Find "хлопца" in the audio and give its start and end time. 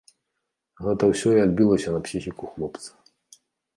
2.55-2.89